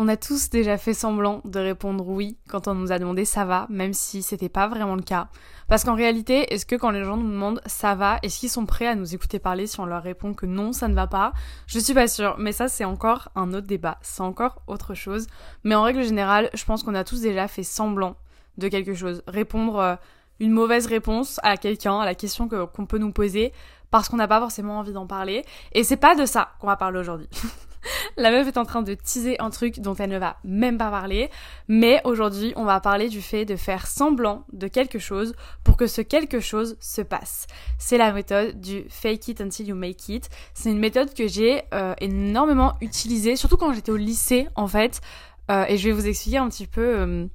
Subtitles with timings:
[0.00, 3.44] On a tous déjà fait semblant de répondre oui quand on nous a demandé ça
[3.44, 5.26] va, même si c'était pas vraiment le cas.
[5.66, 8.64] Parce qu'en réalité, est-ce que quand les gens nous demandent ça va, est-ce qu'ils sont
[8.64, 11.32] prêts à nous écouter parler si on leur répond que non, ça ne va pas?
[11.66, 15.26] Je suis pas sûre, mais ça c'est encore un autre débat, c'est encore autre chose.
[15.64, 18.14] Mais en règle générale, je pense qu'on a tous déjà fait semblant
[18.56, 19.24] de quelque chose.
[19.26, 19.96] Répondre euh,
[20.38, 23.52] une mauvaise réponse à quelqu'un, à la question qu'on peut nous poser,
[23.90, 25.44] parce qu'on n'a pas forcément envie d'en parler.
[25.72, 27.28] Et c'est pas de ça qu'on va parler aujourd'hui.
[28.16, 30.90] La meuf est en train de teaser un truc dont elle ne va même pas
[30.90, 31.30] parler.
[31.68, 35.86] Mais aujourd'hui, on va parler du fait de faire semblant de quelque chose pour que
[35.86, 37.46] ce quelque chose se passe.
[37.78, 40.28] C'est la méthode du fake it until you make it.
[40.54, 45.00] C'est une méthode que j'ai euh, énormément utilisée, surtout quand j'étais au lycée en fait.
[45.50, 47.26] Euh, et je vais vous expliquer un petit peu euh,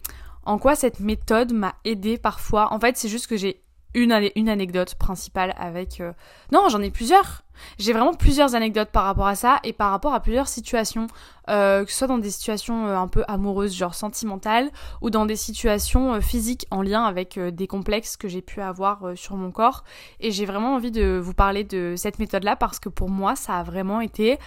[0.46, 2.74] en quoi cette méthode m'a aidé parfois.
[2.74, 3.62] En fait, c'est juste que j'ai
[3.94, 6.02] une, une anecdote principale avec...
[6.02, 6.14] Euh,
[6.52, 7.44] non, j'en ai plusieurs.
[7.78, 11.08] J'ai vraiment plusieurs anecdotes par rapport à ça et par rapport à plusieurs situations,
[11.50, 15.26] euh, que ce soit dans des situations euh, un peu amoureuses, genre sentimentales, ou dans
[15.26, 19.84] des situations physiques en lien avec des complexes que j'ai pu avoir sur mon corps.
[20.20, 23.60] Et j'ai vraiment envie de vous parler de cette méthode-là parce que pour moi, ça
[23.60, 24.40] a vraiment été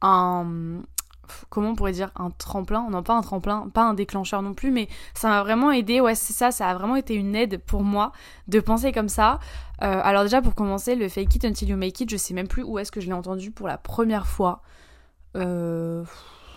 [0.00, 0.80] un,
[1.48, 2.88] comment on pourrait dire un tremplin?
[2.90, 6.14] Non pas un tremplin pas un déclencheur non plus mais ça m'a vraiment aidé ouais
[6.14, 8.12] c'est ça ça a vraiment été une aide pour moi
[8.48, 9.38] de penser comme ça.
[9.82, 12.48] Euh, alors déjà pour commencer le fake it until you make it je sais même
[12.48, 14.62] plus où est-ce que je l'ai entendu pour la première fois.
[15.36, 16.04] Euh,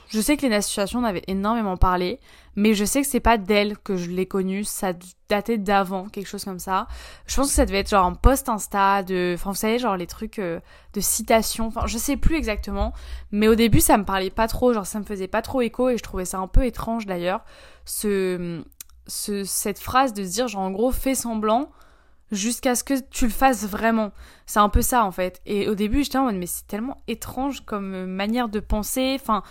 [0.10, 2.20] je sais que Lena Situation en avait énormément parlé,
[2.58, 4.94] mais je sais que c'est pas d'elle que je l'ai connue, ça
[5.30, 6.88] datait d'avant, quelque chose comme ça.
[7.28, 9.96] Je pense que ça devait être genre un post Insta de, enfin vous savez genre
[9.96, 10.60] les trucs euh,
[10.94, 12.94] de citation, enfin je sais plus exactement,
[13.32, 15.90] mais au début ça me parlait pas trop, genre ça me faisait pas trop écho
[15.90, 17.46] et je trouvais ça un peu étrange d'ailleurs,
[17.86, 18.64] ce,
[19.06, 21.70] ce, cette phrase de se dire genre en gros fais semblant
[22.32, 24.12] jusqu'à ce que tu le fasses vraiment.
[24.48, 25.42] C'est un peu ça en fait.
[25.46, 29.44] Et au début j'étais en mode mais c'est tellement étrange comme manière de penser, enfin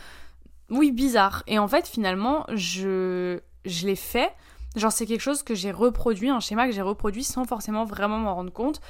[0.70, 1.42] oui, bizarre.
[1.46, 4.32] Et en fait, finalement, je, je l'ai fait.
[4.74, 8.18] Genre, c'est quelque chose que j'ai reproduit, un schéma que j'ai reproduit sans forcément vraiment
[8.18, 8.80] m'en rendre compte.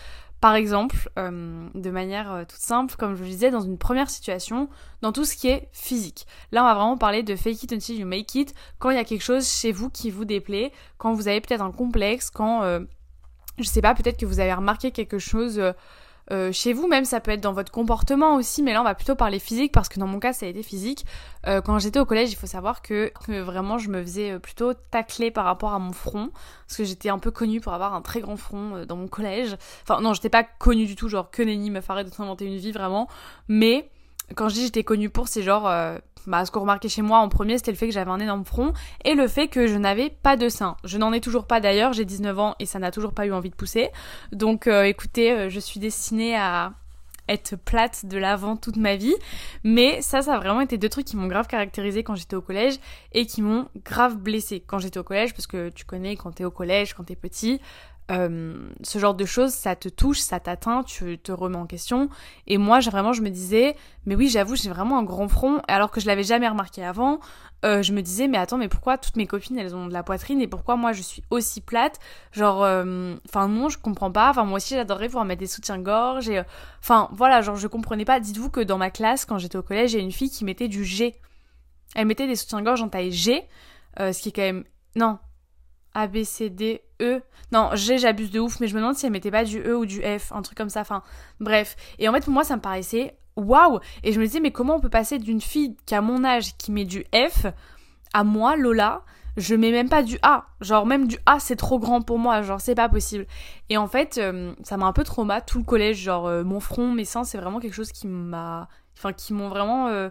[0.41, 4.11] Par exemple, euh, de manière euh, toute simple, comme je vous disais, dans une première
[4.11, 4.69] situation,
[5.01, 6.27] dans tout ce qui est physique.
[6.53, 9.01] Là, on va vraiment parler de fake it until you make it, quand il y
[9.01, 12.63] a quelque chose chez vous qui vous déplaît, quand vous avez peut-être un complexe, quand,
[12.65, 12.81] euh,
[13.59, 15.63] je sais pas, peut-être que vous avez remarqué quelque chose
[16.33, 18.95] euh, chez vous, même ça peut être dans votre comportement aussi, mais là on va
[18.95, 21.05] plutôt parler physique parce que dans mon cas ça a été physique.
[21.47, 24.75] Euh, quand j'étais au collège, il faut savoir que, vraiment je me faisais euh, plutôt
[24.75, 26.31] tacler par rapport à mon front,
[26.67, 29.57] parce que j'étais un peu connue pour avoir un très grand front dans mon collège.
[29.83, 32.57] Enfin non, j'étais pas connue du tout, genre que nenni me ferait de s'inventer une
[32.57, 33.09] vie vraiment,
[33.49, 33.91] mais
[34.35, 35.69] quand je dis j'étais connue pour, c'est genre
[36.27, 38.45] bah, ce qu'on remarquait chez moi en premier, c'était le fait que j'avais un énorme
[38.45, 38.73] front
[39.05, 40.77] et le fait que je n'avais pas de sein.
[40.85, 43.33] Je n'en ai toujours pas d'ailleurs, j'ai 19 ans et ça n'a toujours pas eu
[43.33, 43.91] envie de pousser.
[44.33, 46.73] Donc euh, écoutez, euh, je suis destinée à
[47.29, 49.15] être plate de l'avant toute ma vie.
[49.65, 52.43] Mais ça, ça a vraiment été deux trucs qui m'ont grave caractérisé quand j'étais au
[52.43, 52.79] collège
[53.13, 56.45] et qui m'ont grave blessé quand j'étais au collège parce que tu connais quand t'es
[56.45, 57.61] au collège, quand t'es petit,
[58.11, 62.09] euh, ce genre de choses, ça te touche, ça t'atteint, tu te remets en question.
[62.47, 65.91] Et moi, vraiment, je me disais, mais oui, j'avoue, j'ai vraiment un grand front, alors
[65.91, 67.19] que je l'avais jamais remarqué avant.
[67.65, 70.03] Euh, je me disais, mais attends, mais pourquoi toutes mes copines, elles ont de la
[70.03, 71.99] poitrine et pourquoi moi, je suis aussi plate?
[72.31, 74.31] Genre, euh, enfin, non, je comprends pas.
[74.31, 76.29] Enfin, moi aussi, j'adorerais pouvoir mettre des soutiens-gorge.
[76.29, 76.43] Et,
[76.81, 78.21] enfin, voilà, genre, je comprenais pas.
[78.21, 80.45] Dites-vous que dans ma classe, quand j'étais au collège, il y a une fille qui
[80.45, 81.17] mettait du G.
[81.97, 83.43] Elle mettait des soutiens-gorge en taille G,
[83.99, 84.65] ce qui est quand même...
[84.95, 85.19] Non,
[85.95, 87.21] a, B, C, D, E.
[87.53, 89.77] Non, G, j'abuse de ouf, mais je me demande si elle mettait pas du E
[89.77, 90.81] ou du F, un truc comme ça.
[90.81, 91.03] Enfin,
[91.41, 91.77] bref.
[91.99, 93.81] Et en fait, pour moi, ça me paraissait waouh.
[94.03, 96.57] Et je me disais, mais comment on peut passer d'une fille qui a mon âge,
[96.57, 97.47] qui met du F,
[98.13, 99.03] à moi, Lola,
[99.37, 100.47] je mets même pas du A.
[100.61, 102.43] Genre, même du A, c'est trop grand pour moi.
[102.43, 103.27] Genre, c'est pas possible.
[103.69, 105.99] Et en fait, euh, ça m'a un peu trauma tout le collège.
[105.99, 108.69] Genre, euh, mon front, mes seins, c'est vraiment quelque chose qui m'a.
[108.97, 109.89] Enfin, qui m'ont vraiment.
[109.89, 110.09] Euh,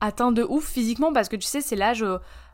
[0.00, 2.02] atteint de ouf physiquement parce que tu sais c'est l'âge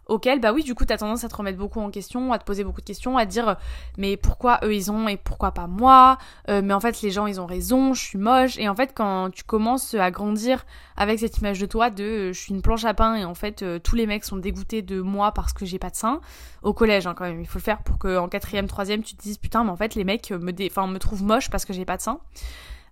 [0.06, 2.44] auquel, bah oui, du coup, t'as tendance à te remettre beaucoup en question, à te
[2.44, 3.56] poser beaucoup de questions, à te dire,
[3.98, 6.18] mais pourquoi eux ils ont et pourquoi pas moi
[6.48, 8.56] euh, Mais en fait, les gens ils ont raison, je suis moche.
[8.58, 10.64] Et en fait, quand tu commences à grandir
[10.96, 13.34] avec cette image de toi de euh, je suis une planche à pain et en
[13.34, 16.20] fait, euh, tous les mecs sont dégoûtés de moi parce que j'ai pas de sein,
[16.62, 19.22] au collège hein, quand même, il faut le faire pour qu'en quatrième, troisième, tu te
[19.22, 20.68] dises putain, mais en fait, les mecs me, dé...
[20.70, 22.20] enfin, me trouvent moche parce que j'ai pas de sein.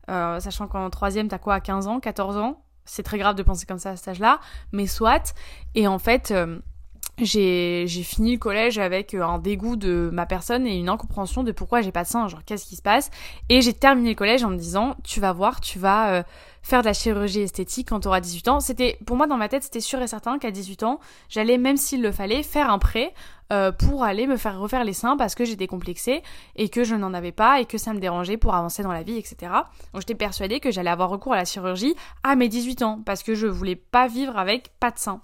[0.08, 2.60] sachant qu'en troisième, t'as quoi à 15 ans, 14 ans?
[2.86, 4.40] C'est très grave de penser comme ça à cet âge-là,
[4.72, 5.32] mais soit.
[5.74, 6.34] Et en fait,
[7.18, 11.52] j'ai fini le collège avec euh, un dégoût de ma personne et une incompréhension de
[11.52, 13.10] pourquoi j'ai pas de sein, genre qu'est-ce qui se passe?
[13.48, 16.22] Et j'ai terminé le collège en me disant, tu vas voir, tu vas euh,
[16.62, 18.60] faire de la chirurgie esthétique quand tu auras 18 ans.
[18.60, 21.76] C'était, pour moi dans ma tête, c'était sûr et certain qu'à 18 ans, j'allais, même
[21.76, 23.14] s'il le fallait, faire un prêt
[23.52, 26.22] euh, pour aller me faire refaire les seins parce que j'étais complexée
[26.56, 29.02] et que je n'en avais pas et que ça me dérangeait pour avancer dans la
[29.02, 29.52] vie, etc.
[29.92, 33.22] Donc j'étais persuadée que j'allais avoir recours à la chirurgie à mes 18 ans parce
[33.22, 35.20] que je voulais pas vivre avec pas de seins.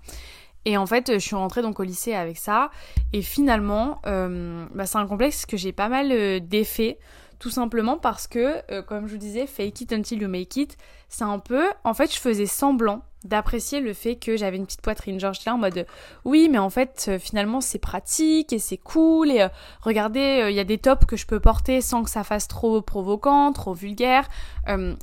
[0.65, 2.71] Et en fait, je suis rentrée donc au lycée avec ça.
[3.13, 6.99] Et finalement, euh, bah, c'est un complexe que j'ai pas mal euh, défait.
[7.39, 10.77] Tout simplement parce que, euh, comme je vous disais, fake it until you make it,
[11.09, 11.65] c'est un peu.
[11.85, 15.21] En fait, je faisais semblant d'apprécier le fait que j'avais une petite poitrine.
[15.21, 15.87] Genre, j'étais là en mode
[16.25, 19.31] oui, mais en fait, euh, finalement, c'est pratique et c'est cool.
[19.31, 19.49] Et euh,
[19.83, 22.49] regardez, euh, il y a des tops que je peux porter sans que ça fasse
[22.49, 24.29] trop provocant, trop vulgaire.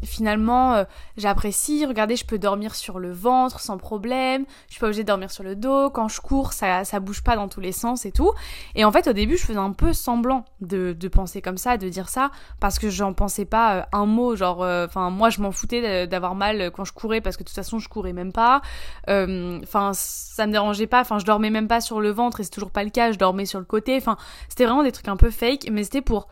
[0.04, 0.86] finalement,
[1.18, 1.86] j'apprécie.
[1.86, 4.46] Regardez, je peux dormir sur le ventre sans problème.
[4.68, 5.90] Je suis pas obligée de dormir sur le dos.
[5.90, 8.31] Quand je cours, ça, ça bouge pas dans tous les sens et tout.
[8.75, 11.78] Et en fait, au début, je faisais un peu semblant de, de penser comme ça,
[11.78, 14.36] de dire ça, parce que j'en pensais pas un mot.
[14.36, 17.56] Genre, enfin, moi, je m'en foutais d'avoir mal quand je courais parce que de toute
[17.56, 18.62] façon, je courais même pas.
[19.09, 21.01] Euh, enfin, ça me dérangeait pas.
[21.01, 23.12] Enfin, je dormais même pas sur le ventre et c'est toujours pas le cas.
[23.12, 23.95] Je dormais sur le côté.
[23.98, 24.18] Enfin,
[24.50, 26.27] c'était vraiment des trucs un peu fake, mais c'était pour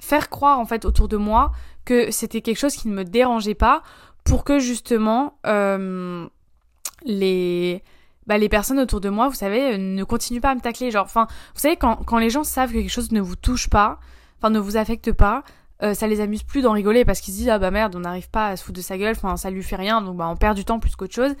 [0.00, 1.52] faire croire en fait autour de moi
[1.84, 3.82] que c'était quelque chose qui ne me dérangeait pas
[4.24, 6.26] pour que justement euh,
[7.04, 7.82] les
[8.26, 10.90] bah, les personnes autour de moi, vous savez, ne continuent pas à me tacler.
[10.90, 13.68] Genre, enfin, vous savez, quand, quand les gens savent que quelque chose ne vous touche
[13.68, 13.98] pas,
[14.38, 15.42] enfin, ne vous affecte pas,
[15.82, 18.00] euh, ça les amuse plus d'en rigoler parce qu'ils se disent ah bah merde on
[18.00, 20.28] n'arrive pas à se foutre de sa gueule, enfin ça lui fait rien donc bah
[20.28, 21.34] on perd du temps plus qu'autre chose.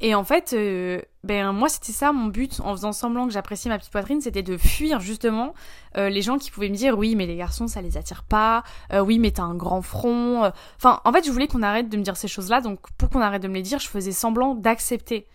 [0.00, 3.68] Et en fait euh, ben moi c'était ça mon but en faisant semblant que j'appréciais
[3.70, 5.52] ma petite poitrine, c'était de fuir justement
[5.96, 8.62] euh, les gens qui pouvaient me dire oui mais les garçons ça les attire pas,
[8.92, 10.50] oui mais t'as un grand front.
[10.76, 13.10] Enfin en fait je voulais qu'on arrête de me dire ces choses là donc pour
[13.10, 15.26] qu'on arrête de me les dire je faisais semblant d'accepter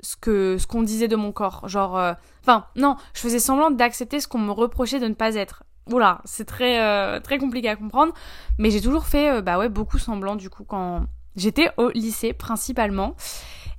[0.00, 4.18] ce que ce qu'on disait de mon corps genre enfin non je faisais semblant d'accepter
[4.18, 5.62] ce qu'on me reprochait de ne pas être
[5.92, 8.12] Oula, c'est très, euh, très compliqué à comprendre.
[8.58, 11.06] Mais j'ai toujours fait euh, bah ouais, beaucoup semblant du coup quand
[11.36, 13.14] j'étais au lycée principalement.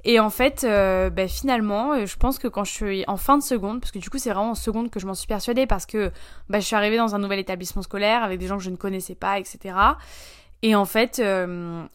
[0.05, 3.43] Et en fait, euh, bah, finalement, je pense que quand je suis en fin de
[3.43, 5.85] seconde, parce que du coup c'est vraiment en seconde que je m'en suis persuadée, parce
[5.85, 6.11] que
[6.49, 8.77] bah, je suis arrivée dans un nouvel établissement scolaire avec des gens que je ne
[8.77, 9.75] connaissais pas, etc.
[10.61, 11.21] Et en fait,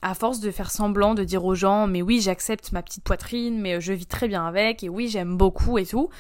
[0.03, 3.61] à force de faire semblant, de dire aux gens, mais oui, j'accepte ma petite poitrine,
[3.61, 6.11] mais je vis très bien avec, et oui, j'aime beaucoup et tout,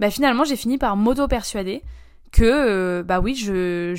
[0.00, 1.82] bah finalement j'ai fini par m'auto-persuader
[2.36, 3.94] que euh, bah oui je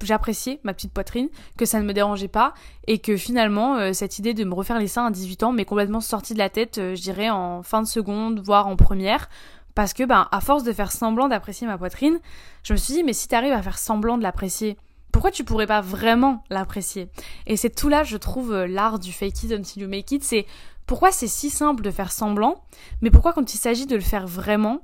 [0.00, 1.28] j'appréciais ma petite poitrine
[1.58, 2.54] que ça ne me dérangeait pas
[2.86, 5.64] et que finalement euh, cette idée de me refaire les seins à 18 ans m'est
[5.64, 9.28] complètement sortie de la tête euh, je dirais en fin de seconde voire en première
[9.74, 12.20] parce que bah à force de faire semblant d'apprécier ma poitrine
[12.62, 14.76] je me suis dit mais si t'arrives à faire semblant de l'apprécier
[15.10, 17.08] pourquoi tu pourrais pas vraiment l'apprécier?
[17.46, 20.46] Et c'est tout là je trouve l'art du fake it until you make it c'est
[20.86, 22.62] pourquoi c'est si simple de faire semblant
[23.00, 24.80] mais pourquoi quand il s'agit de le faire vraiment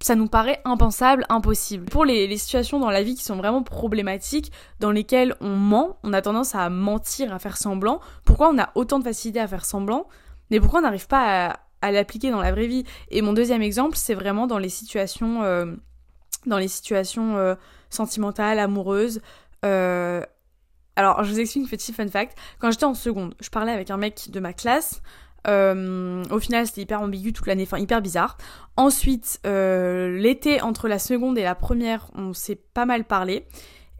[0.00, 1.86] ça nous paraît impensable, impossible.
[1.86, 6.12] Pour les, situations dans la vie qui sont vraiment problématiques, dans lesquelles on ment, on
[6.12, 9.64] a tendance à mentir, à faire semblant, pourquoi on a autant de facilité à faire
[9.64, 10.06] semblant,
[10.50, 12.84] mais pourquoi on n'arrive pas à, l'appliquer dans la vraie vie?
[13.10, 15.74] Et mon deuxième exemple, c'est vraiment dans les situations, euh,
[16.46, 17.54] dans les situations euh,
[17.90, 19.20] sentimentales, amoureuses.
[19.64, 20.22] Euh,
[20.96, 22.36] alors, je vous explique une petite fun fact.
[22.58, 25.02] Quand j'étais en seconde, je parlais avec un mec de ma classe.
[25.46, 28.36] Euh, au final, c'était hyper ambigu toute l'année, enfin hyper bizarre.
[28.76, 33.46] Ensuite, euh, l'été entre la seconde et la première, on s'est pas mal parlé.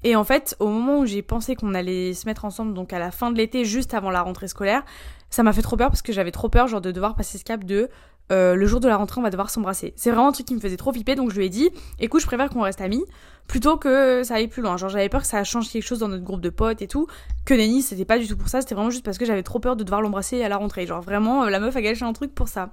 [0.05, 2.99] Et en fait, au moment où j'ai pensé qu'on allait se mettre ensemble, donc à
[2.99, 4.85] la fin de l'été, juste avant la rentrée scolaire,
[5.31, 7.45] ça m'a fait trop peur parce que j'avais trop peur, genre, de devoir passer ce
[7.45, 7.89] cap de
[8.33, 9.93] euh, le jour de la rentrée, on va devoir s'embrasser.
[9.97, 12.21] C'est vraiment un truc qui me faisait trop flipper, donc je lui ai dit, écoute,
[12.21, 13.05] je préfère qu'on reste amis,
[13.47, 14.77] plutôt que ça aille plus loin.
[14.77, 17.07] Genre, j'avais peur que ça change quelque chose dans notre groupe de potes et tout.
[17.45, 19.61] Que Nenny, c'était pas du tout pour ça, c'était vraiment juste parce que j'avais trop
[19.61, 20.87] peur de devoir l'embrasser à la rentrée.
[20.87, 22.71] Genre, vraiment, euh, la meuf a gâché un truc pour ça.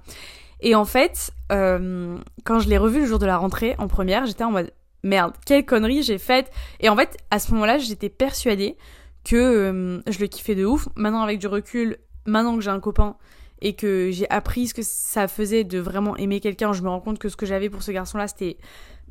[0.60, 4.26] Et en fait, euh, quand je l'ai revu le jour de la rentrée en première,
[4.26, 6.50] j'étais en mode, merde, quelle connerie j'ai faite.
[6.80, 8.76] Et en fait, à ce moment-là, j'étais persuadée
[9.24, 10.88] que je le kiffais de ouf.
[10.96, 13.16] Maintenant, avec du recul, maintenant que j'ai un copain,
[13.60, 17.00] et que j'ai appris ce que ça faisait de vraiment aimer quelqu'un, je me rends
[17.00, 18.58] compte que ce que j'avais pour ce garçon-là, c'était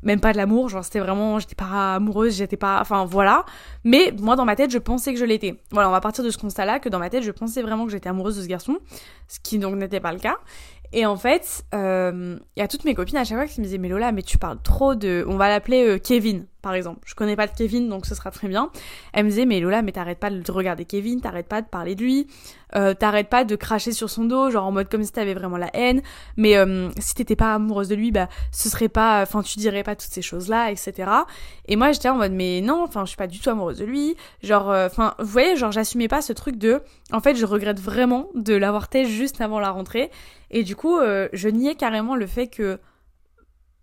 [0.02, 3.44] même pas de l'amour, genre c'était vraiment, j'étais pas amoureuse, j'étais pas, enfin voilà.
[3.84, 5.56] Mais moi dans ma tête, je pensais que je l'étais.
[5.70, 7.92] Voilà, on va partir de ce constat-là, que dans ma tête, je pensais vraiment que
[7.92, 8.78] j'étais amoureuse de ce garçon,
[9.28, 10.36] ce qui donc n'était pas le cas.
[10.92, 13.64] Et en fait, il euh, y a toutes mes copines à chaque fois qui me
[13.64, 15.24] disaient Mais Lola, mais tu parles trop de.
[15.26, 17.00] On va l'appeler euh, Kevin, par exemple.
[17.04, 18.70] Je connais pas de Kevin, donc ce sera très bien.
[19.12, 21.94] Elle me disait Mais Lola, mais t'arrêtes pas de regarder Kevin, t'arrêtes pas de parler
[21.94, 22.26] de lui,
[22.74, 25.58] euh, t'arrêtes pas de cracher sur son dos, genre en mode comme si t'avais vraiment
[25.58, 26.02] la haine.
[26.36, 29.22] Mais euh, si t'étais pas amoureuse de lui, bah ce serait pas.
[29.22, 31.10] Enfin, tu dirais pas toutes ces choses-là, etc.
[31.68, 33.84] Et moi, j'étais en mode Mais non, enfin, je suis pas du tout amoureuse de
[33.84, 34.16] lui.
[34.42, 36.80] Genre, enfin, vous voyez, genre, j'assumais pas ce truc de.
[37.12, 40.10] En fait, je regrette vraiment de l'avoir fait juste avant la rentrée.
[40.50, 42.78] Et du coup, euh, je niais carrément le fait que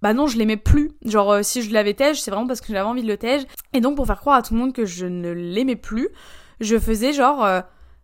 [0.01, 0.91] bah non, je l'aimais plus.
[1.05, 3.43] Genre, euh, si je l'avais tège, c'est vraiment parce que j'avais envie de le tège.
[3.73, 6.09] Et donc, pour faire croire à tout le monde que je ne l'aimais plus,
[6.59, 7.61] je faisais genre, euh,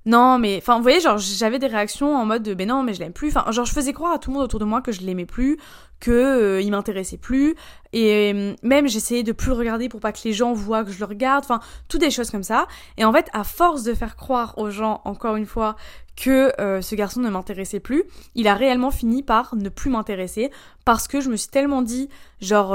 [0.07, 2.93] non, mais, enfin, vous voyez, genre, j'avais des réactions en mode de, ben non, mais
[2.93, 3.27] je l'aime plus.
[3.27, 5.25] Enfin, genre, je faisais croire à tout le monde autour de moi que je l'aimais
[5.25, 5.57] plus,
[5.99, 7.55] que euh, il m'intéressait plus.
[7.91, 10.99] Et euh, même j'essayais de plus regarder pour pas que les gens voient que je
[10.99, 11.43] le regarde.
[11.43, 11.59] Enfin
[11.89, 12.67] toutes des choses comme ça.
[12.95, 15.75] Et en fait à force de faire croire aux gens encore une fois
[16.15, 20.51] que euh, ce garçon ne m'intéressait plus, il a réellement fini par ne plus m'intéresser.
[20.85, 22.09] Parce que je me suis tellement dit
[22.39, 22.69] genre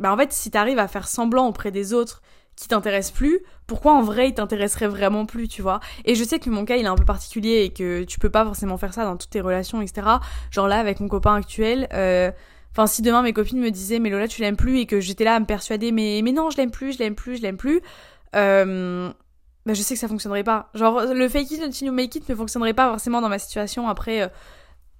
[0.00, 2.22] bah en fait si t'arrives à faire semblant auprès des autres
[2.56, 6.38] qui t'intéresse plus, pourquoi en vrai il t'intéresserait vraiment plus, tu vois Et je sais
[6.38, 8.94] que mon cas il est un peu particulier et que tu peux pas forcément faire
[8.94, 10.06] ça dans toutes tes relations, etc.
[10.50, 12.30] Genre là avec mon copain actuel, euh...
[12.72, 15.24] enfin si demain mes copines me disaient mais Lola tu l'aimes plus et que j'étais
[15.24, 17.56] là à me persuader mais mais non je l'aime plus, je l'aime plus, je l'aime
[17.56, 17.80] plus,
[18.36, 19.10] euh...
[19.66, 20.70] bah je sais que ça fonctionnerait pas.
[20.74, 23.88] Genre le fake it until you make it ne fonctionnerait pas forcément dans ma situation
[23.88, 24.22] après.
[24.22, 24.28] Euh,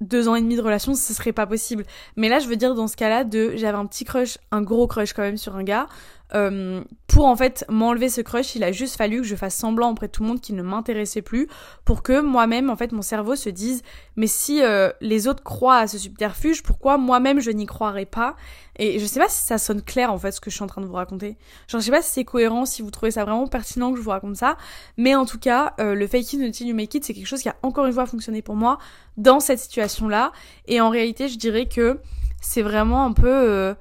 [0.00, 1.84] deux ans et demi de relation, ce serait pas possible.
[2.16, 4.86] Mais là, je veux dire, dans ce cas-là, de j'avais un petit crush, un gros
[4.86, 5.86] crush quand même sur un gars.
[6.34, 9.90] Euh, pour en fait m'enlever ce crush, il a juste fallu que je fasse semblant
[9.90, 11.48] auprès de tout le monde qu'il ne m'intéressait plus
[11.84, 13.82] pour que moi-même, en fait, mon cerveau se dise
[14.16, 18.34] mais si euh, les autres croient à ce subterfuge, pourquoi moi-même je n'y croirais pas?
[18.78, 20.66] Et je sais pas si ça sonne clair en fait ce que je suis en
[20.66, 21.38] train de vous raconter.
[21.68, 24.02] Genre je sais pas si c'est cohérent, si vous trouvez ça vraiment pertinent que je
[24.02, 24.56] vous raconte ça,
[24.96, 27.40] mais en tout cas, euh, le fake it until you make it, c'est quelque chose
[27.40, 28.78] qui a encore une fois fonctionné pour moi
[29.16, 30.32] dans cette situation-là.
[30.66, 32.00] Et en réalité, je dirais que
[32.42, 33.74] c'est vraiment un peu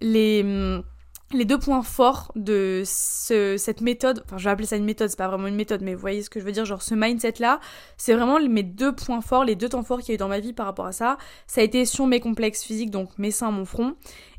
[0.00, 0.84] les hum,
[1.32, 5.10] les deux points forts de ce, cette méthode, enfin je vais appeler ça une méthode,
[5.10, 6.94] c'est pas vraiment une méthode, mais vous voyez ce que je veux dire, genre ce
[6.94, 7.60] mindset-là,
[7.96, 10.28] c'est vraiment mes deux points forts, les deux temps forts qu'il y a eu dans
[10.28, 11.18] ma vie par rapport à ça.
[11.46, 13.94] Ça a été sur mes complexes physiques, donc mes seins, mon front,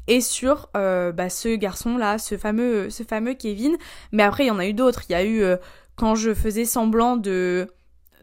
[0.08, 3.78] et sur euh, bah, ce garçon-là, ce fameux, ce fameux Kevin.
[4.12, 5.04] Mais après, il y en a eu d'autres.
[5.10, 5.58] Il y a eu euh,
[5.96, 7.68] quand je faisais semblant de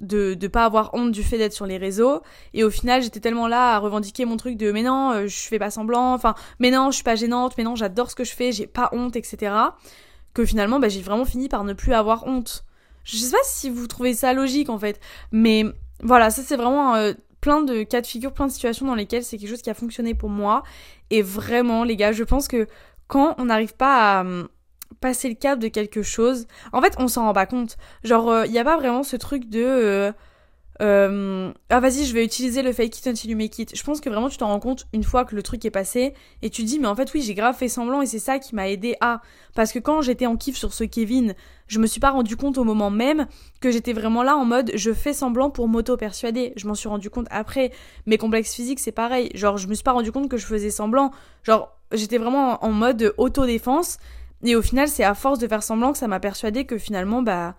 [0.01, 2.23] de de pas avoir honte du fait d'être sur les réseaux.
[2.55, 5.37] Et au final j'étais tellement là à revendiquer mon truc de mais non euh, je
[5.37, 6.15] fais pas semblant.
[6.15, 7.55] Enfin mais non je suis pas gênante.
[7.59, 8.53] Mais non j'adore ce que je fais.
[8.53, 9.53] J'ai pas honte etc
[10.35, 12.65] que finalement bah, j'ai vraiment fini par ne plus avoir honte.
[13.05, 15.01] Je sais pas si vous trouvez ça logique en fait.
[15.33, 15.65] Mais
[16.03, 19.25] voilà ça c'est vraiment euh, plein de cas de figure plein de situations dans lesquelles
[19.25, 20.63] c'est quelque chose qui a fonctionné pour moi.
[21.11, 22.67] Et vraiment les gars je pense que
[23.09, 24.25] quand on n'arrive pas à
[25.01, 26.47] passer le cap de quelque chose.
[26.73, 27.77] En fait, on s'en rend pas compte.
[28.05, 29.63] Genre, il euh, n'y a pas vraiment ce truc de...
[29.63, 30.13] Euh,
[30.83, 33.75] euh, ah vas-y, je vais utiliser le fake it until you make it.
[33.75, 36.13] Je pense que vraiment tu t'en rends compte une fois que le truc est passé
[36.43, 38.55] et tu dis mais en fait oui j'ai grave fait semblant et c'est ça qui
[38.55, 39.23] m'a aidé à
[39.55, 41.35] parce que quand j'étais en kiff sur ce Kevin,
[41.67, 43.27] je me suis pas rendu compte au moment même
[43.61, 46.53] que j'étais vraiment là en mode je fais semblant pour m'auto persuader.
[46.57, 47.73] Je m'en suis rendu compte après.
[48.05, 49.31] Mes complexes physiques c'est pareil.
[49.35, 51.11] Genre je me suis pas rendu compte que je faisais semblant.
[51.43, 53.97] Genre j'étais vraiment en mode auto défense
[54.43, 57.23] et au final, c'est à force de faire semblant que ça m'a persuadé que finalement,
[57.23, 57.55] bah,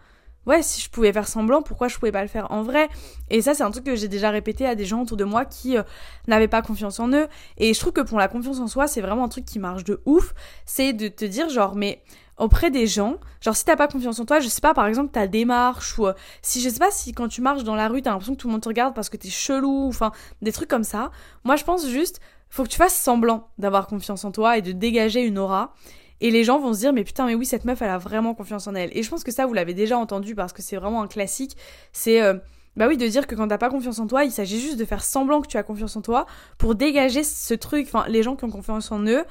[0.46, 2.88] ouais, si je pouvais faire semblant, pourquoi je pouvais pas le faire en vrai?
[3.29, 5.46] Et ça, c'est un truc que j'ai déjà répété à des gens autour de moi
[5.46, 5.84] qui euh,
[6.27, 7.27] n'avaient pas confiance en eux.
[7.57, 9.84] Et je trouve que pour la confiance en soi, c'est vraiment un truc qui marche
[9.84, 10.34] de ouf.
[10.65, 12.01] C'est de te dire, genre, mais
[12.38, 15.12] auprès des gens, genre si t'as pas confiance en toi, je sais pas, par exemple
[15.12, 18.01] ta démarche ou euh, si je sais pas si quand tu marches dans la rue
[18.01, 20.12] t'as l'impression que tout le monde te regarde parce que t'es chelou, enfin
[20.43, 21.10] des trucs comme ça.
[21.43, 22.19] Moi je pense juste,
[22.50, 25.74] faut que tu fasses semblant d'avoir confiance en toi et de dégager une aura.
[26.21, 28.33] Et les gens vont se dire, mais putain, mais oui, cette meuf, elle a vraiment
[28.33, 28.89] confiance en elle.
[28.93, 31.55] Et je pense que ça, vous l'avez déjà entendu parce que c'est vraiment un classique.
[31.91, 32.36] C'est, euh,
[32.75, 34.86] bah oui, de dire que quand t'as pas confiance en toi, il s'agit juste de
[34.86, 36.25] faire semblant que tu as confiance en toi
[36.57, 37.86] pour dégager ce truc.
[37.88, 39.25] Enfin, les gens qui ont confiance en eux,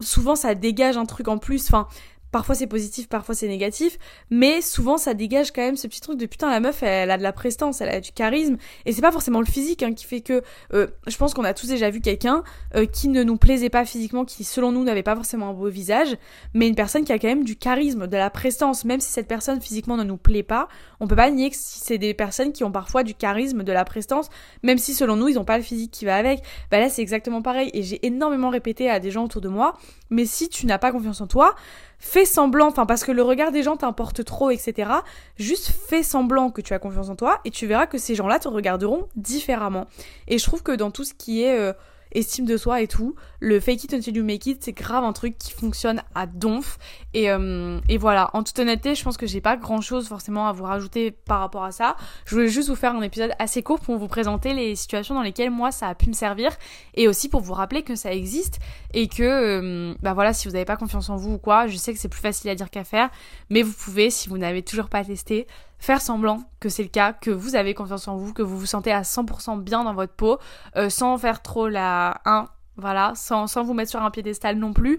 [0.00, 1.66] souvent ça dégage un truc en plus.
[1.66, 1.88] Enfin,
[2.32, 3.98] Parfois c'est positif, parfois c'est négatif,
[4.30, 7.18] mais souvent ça dégage quand même ce petit truc de putain la meuf elle, a
[7.18, 10.06] de la prestance, elle a du charisme, et c'est pas forcément le physique hein, qui
[10.06, 12.42] fait que euh, je pense qu'on a tous déjà vu quelqu'un
[12.74, 15.68] euh, qui ne nous plaisait pas physiquement, qui selon nous n'avait pas forcément un beau
[15.68, 16.16] visage,
[16.54, 19.28] mais une personne qui a quand même du charisme, de la prestance, même si cette
[19.28, 20.68] personne physiquement ne nous plaît pas,
[21.00, 23.72] on peut pas nier que si c'est des personnes qui ont parfois du charisme, de
[23.72, 24.30] la prestance,
[24.62, 27.02] même si selon nous ils ont pas le physique qui va avec, bah là c'est
[27.02, 29.74] exactement pareil, et j'ai énormément répété à des gens autour de moi,
[30.08, 31.54] mais si tu n'as pas confiance en toi,
[32.02, 34.90] fais semblant, enfin parce que le regard des gens t'importe trop, etc.
[35.36, 38.40] Juste fais semblant que tu as confiance en toi et tu verras que ces gens-là
[38.40, 39.86] te regarderont différemment.
[40.26, 41.72] Et je trouve que dans tout ce qui est euh,
[42.14, 43.14] estime de soi et tout.
[43.40, 46.78] Le fake it until you make it, c'est grave un truc qui fonctionne à donf.
[47.14, 50.46] Et, euh, et voilà, en toute honnêteté, je pense que j'ai pas grand chose forcément
[50.46, 51.96] à vous rajouter par rapport à ça.
[52.26, 55.22] Je voulais juste vous faire un épisode assez court pour vous présenter les situations dans
[55.22, 56.52] lesquelles moi ça a pu me servir
[56.94, 58.60] et aussi pour vous rappeler que ça existe
[58.94, 61.76] et que, euh, bah voilà, si vous n'avez pas confiance en vous ou quoi, je
[61.76, 63.10] sais que c'est plus facile à dire qu'à faire,
[63.50, 65.46] mais vous pouvez, si vous n'avez toujours pas testé,
[65.78, 68.66] faire semblant que c'est le cas, que vous avez confiance en vous, que vous vous
[68.66, 70.38] sentez à 100% bien dans votre peau,
[70.76, 74.72] euh, sans faire trop la 1, voilà, sans, sans vous mettre sur un piédestal non
[74.72, 74.98] plus.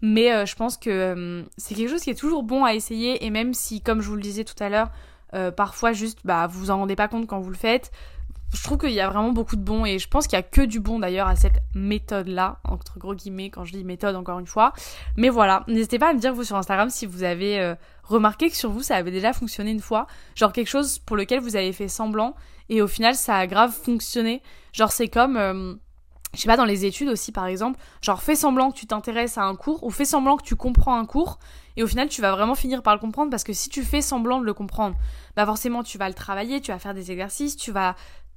[0.00, 3.30] Mais euh, je pense que c'est quelque chose qui est toujours bon à essayer et
[3.30, 4.90] même si, comme je vous le disais tout à l'heure,
[5.56, 7.90] parfois juste bah vous vous en rendez pas compte quand vous le faites,
[8.54, 10.42] je trouve qu'il y a vraiment beaucoup de bon et je pense qu'il y a
[10.42, 14.16] que du bon d'ailleurs à cette méthode là entre gros guillemets quand je dis méthode
[14.16, 14.72] encore une fois.
[15.16, 18.48] Mais voilà n'hésitez pas à me dire vous sur Instagram si vous avez euh, remarqué
[18.48, 20.06] que sur vous ça avait déjà fonctionné une fois.
[20.36, 22.34] Genre quelque chose pour lequel vous avez fait semblant
[22.68, 24.40] et au final ça a grave fonctionné.
[24.72, 25.74] Genre c'est comme euh,
[26.34, 29.38] je sais pas, dans les études aussi, par exemple, genre fais semblant que tu t'intéresses
[29.38, 31.38] à un cours ou fais semblant que tu comprends un cours
[31.76, 34.00] et au final tu vas vraiment finir par le comprendre parce que si tu fais
[34.00, 34.96] semblant de le comprendre,
[35.36, 37.94] bah forcément tu vas le travailler, tu vas faire des exercices, tu vas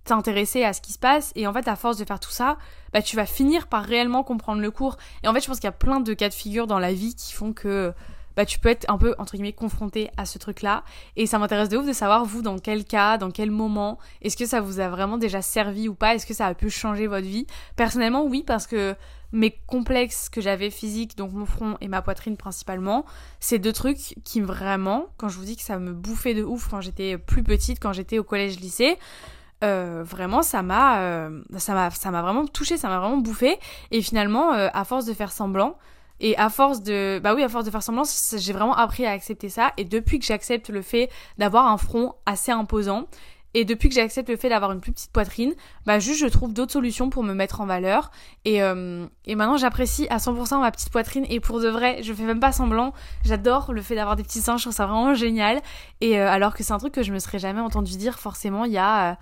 [0.08, 2.58] t'intéresser à ce qui se passe et en fait à force de faire tout ça,
[2.94, 4.98] bah tu vas finir par réellement comprendre le cours.
[5.24, 6.94] Et en fait je pense qu'il y a plein de cas de figure dans la
[6.94, 7.94] vie qui font que
[8.38, 10.84] bah, tu peux être un peu, entre guillemets, confronté à ce truc-là.
[11.16, 14.38] Et ça m'intéresse de ouf de savoir, vous, dans quel cas, dans quel moment, est-ce
[14.38, 16.14] que ça vous a vraiment déjà servi ou pas?
[16.14, 17.48] Est-ce que ça a pu changer votre vie?
[17.76, 18.96] Personnellement, oui, parce que
[19.32, 23.06] mes complexes que j'avais physiques, donc mon front et ma poitrine principalement,
[23.40, 26.68] c'est deux trucs qui vraiment, quand je vous dis que ça me bouffait de ouf
[26.70, 29.00] quand j'étais plus petite, quand j'étais au collège-lycée,
[29.64, 33.58] euh, vraiment ça m'a euh, ça m'a ça m'a vraiment touché ça m'a vraiment bouffé
[33.90, 35.78] et finalement euh, à force de faire semblant
[36.20, 38.04] et à force de, bah oui, à force de faire semblant,
[38.36, 39.72] j'ai vraiment appris à accepter ça.
[39.78, 43.08] Et depuis que j'accepte le fait d'avoir un front assez imposant,
[43.54, 45.54] et depuis que j'accepte le fait d'avoir une plus petite poitrine,
[45.86, 48.12] bah juste je trouve d'autres solutions pour me mettre en valeur.
[48.46, 51.26] Et, euh, et maintenant j'apprécie à 100% ma petite poitrine.
[51.30, 52.94] Et pour de vrai, je fais même pas semblant.
[53.26, 55.62] J'adore le fait d'avoir des petits seins, je trouve ça vraiment génial.
[56.02, 58.66] Et euh, alors que c'est un truc que je me serais jamais entendu dire forcément
[58.66, 59.12] il y a...
[59.12, 59.16] Euh,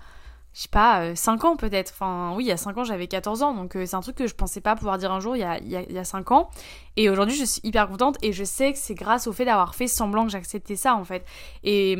[0.56, 1.92] je sais pas, 5 euh, ans peut-être.
[1.92, 3.52] Enfin, oui, il y a 5 ans, j'avais 14 ans.
[3.52, 5.44] Donc, euh, c'est un truc que je pensais pas pouvoir dire un jour il y
[5.44, 6.48] a, il y a, 5 ans.
[6.96, 9.74] Et aujourd'hui, je suis hyper contente et je sais que c'est grâce au fait d'avoir
[9.74, 11.26] fait semblant que j'acceptais ça, en fait.
[11.62, 11.98] Et,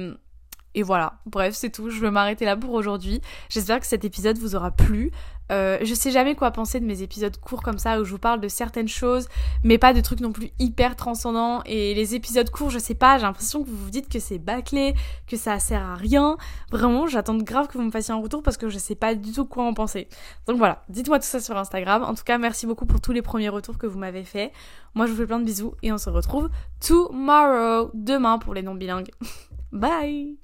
[0.76, 1.14] et voilà.
[1.24, 1.88] Bref, c'est tout.
[1.88, 3.22] Je vais m'arrêter là pour aujourd'hui.
[3.48, 5.10] J'espère que cet épisode vous aura plu.
[5.50, 8.18] Euh, je sais jamais quoi penser de mes épisodes courts comme ça où je vous
[8.18, 9.28] parle de certaines choses,
[9.62, 11.62] mais pas de trucs non plus hyper transcendants.
[11.64, 14.38] Et les épisodes courts, je sais pas, j'ai l'impression que vous vous dites que c'est
[14.38, 14.94] bâclé,
[15.26, 16.36] que ça sert à rien.
[16.70, 19.32] Vraiment, j'attends grave que vous me fassiez un retour parce que je sais pas du
[19.32, 20.08] tout quoi en penser.
[20.46, 22.02] Donc voilà, dites-moi tout ça sur Instagram.
[22.02, 24.52] En tout cas, merci beaucoup pour tous les premiers retours que vous m'avez fait.
[24.94, 26.50] Moi, je vous fais plein de bisous et on se retrouve
[26.86, 29.10] tomorrow, demain pour les non bilingues.
[29.72, 30.34] Bye